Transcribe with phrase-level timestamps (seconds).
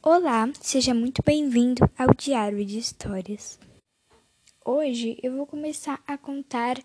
[0.00, 3.58] Olá, seja muito bem-vindo ao Diário de Histórias.
[4.64, 6.78] Hoje eu vou começar a contar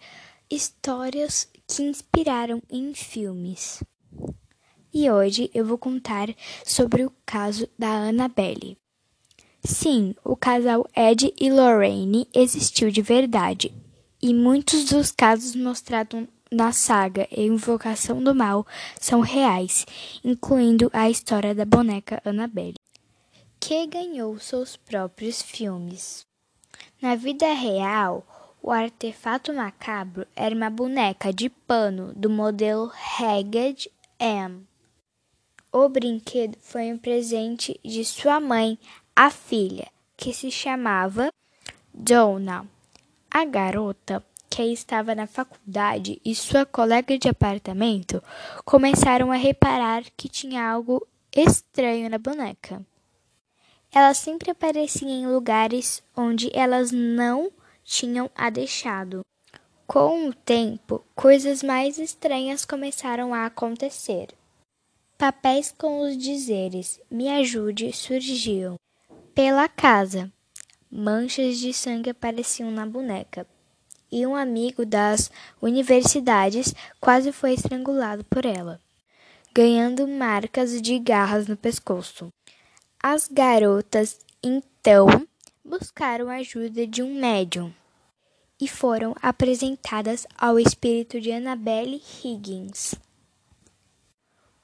[0.50, 3.84] histórias que inspiraram em filmes.
[4.92, 6.28] E hoje eu vou contar
[6.66, 8.76] sobre o caso da Annabelle.
[9.64, 13.72] Sim, o casal Ed e Lorraine existiu de verdade,
[14.20, 18.66] e muitos dos casos mostrados na saga Invocação do Mal
[19.00, 19.86] são reais,
[20.24, 22.74] incluindo a história da boneca Annabelle
[23.66, 26.28] que ganhou seus próprios filmes.
[27.02, 28.28] Na vida real,
[28.62, 34.68] o artefato macabro era uma boneca de pano do modelo Ragged M.
[35.72, 38.78] O brinquedo foi um presente de sua mãe
[39.16, 39.88] à filha,
[40.18, 41.32] que se chamava
[41.94, 42.68] Donna.
[43.32, 48.22] A garota, que estava na faculdade, e sua colega de apartamento
[48.66, 52.86] começaram a reparar que tinha algo estranho na boneca.
[53.94, 57.52] Ela sempre aparecia em lugares onde elas não
[57.84, 59.22] tinham a deixado.
[59.86, 64.30] Com o tempo, coisas mais estranhas começaram a acontecer.
[65.16, 68.78] Papéis com os dizeres Me ajude surgiam
[69.36, 70.32] pela casa.
[70.92, 73.46] Manchas de sangue apareciam na boneca.
[74.12, 78.80] E um amigo das universidades quase foi estrangulado por ela,
[79.54, 82.30] ganhando marcas de garras no pescoço.
[83.06, 85.28] As garotas então
[85.62, 87.70] buscaram a ajuda de um médium
[88.58, 92.96] e foram apresentadas ao espírito de Annabelle Higgins,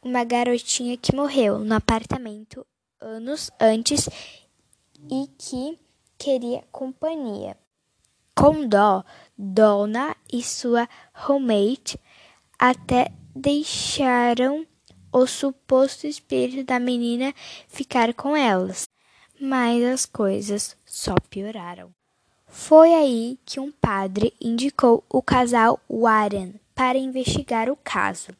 [0.02, 2.66] uma garotinha que morreu no apartamento
[3.02, 4.08] anos antes
[5.12, 5.78] e que
[6.18, 7.58] queria companhia.
[8.34, 9.04] Com dó,
[9.38, 12.00] Donna e sua roommate
[12.58, 14.66] até deixaram
[15.12, 17.34] o suposto espírito da menina
[17.68, 18.88] ficar com elas,
[19.40, 21.92] mas as coisas só pioraram.
[22.48, 28.32] Foi aí que um padre indicou o casal Warren para investigar o caso.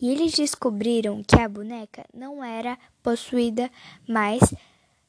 [0.00, 3.70] E eles descobriram que a boneca não era possuída,
[4.06, 4.40] mas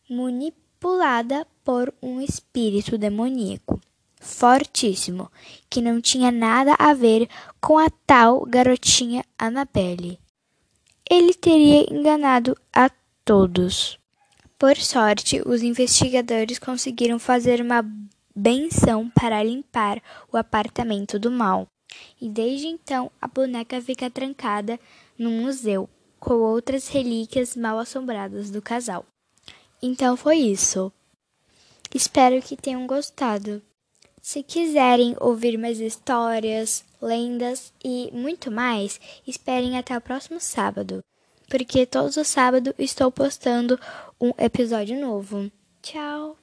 [0.10, 3.82] manipulada por um espírito demoníaco
[4.24, 5.30] fortíssimo,
[5.70, 7.28] que não tinha nada a ver
[7.60, 10.23] com a tal garotinha Annabelle
[11.10, 12.90] ele teria enganado a
[13.26, 14.00] todos.
[14.58, 17.86] Por sorte, os investigadores conseguiram fazer uma
[18.36, 21.68] benção para limpar o apartamento do mal.
[22.20, 24.80] E desde então a boneca fica trancada
[25.18, 29.06] no museu com outras relíquias mal assombradas do casal.
[29.82, 30.92] Então foi isso.
[31.94, 33.62] Espero que tenham gostado.
[34.24, 38.98] Se quiserem ouvir mais histórias, lendas e muito mais,
[39.28, 41.04] esperem até o próximo sábado,
[41.50, 43.78] porque todo sábado estou postando
[44.22, 45.52] um episódio novo.
[45.82, 46.38] Tchau!